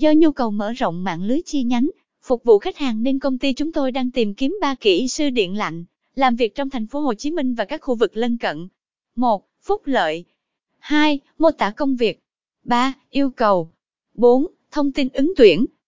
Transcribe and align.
Do 0.00 0.12
nhu 0.16 0.32
cầu 0.32 0.50
mở 0.50 0.72
rộng 0.72 1.04
mạng 1.04 1.24
lưới 1.24 1.40
chi 1.46 1.62
nhánh, 1.62 1.90
phục 2.22 2.44
vụ 2.44 2.58
khách 2.58 2.76
hàng 2.76 3.02
nên 3.02 3.18
công 3.18 3.38
ty 3.38 3.52
chúng 3.52 3.72
tôi 3.72 3.92
đang 3.92 4.10
tìm 4.10 4.34
kiếm 4.34 4.58
3 4.60 4.74
kỹ 4.74 5.08
sư 5.08 5.30
điện 5.30 5.56
lạnh, 5.56 5.84
làm 6.14 6.36
việc 6.36 6.54
trong 6.54 6.70
thành 6.70 6.86
phố 6.86 7.00
Hồ 7.00 7.14
Chí 7.14 7.30
Minh 7.30 7.54
và 7.54 7.64
các 7.64 7.82
khu 7.82 7.94
vực 7.94 8.16
lân 8.16 8.38
cận. 8.38 8.68
1. 9.16 9.48
Phúc 9.62 9.82
lợi 9.84 10.24
2. 10.78 11.20
Mô 11.38 11.50
tả 11.50 11.70
công 11.70 11.96
việc 11.96 12.22
3. 12.64 12.92
Yêu 13.10 13.30
cầu 13.30 13.70
4. 14.14 14.46
Thông 14.70 14.92
tin 14.92 15.08
ứng 15.12 15.32
tuyển 15.36 15.66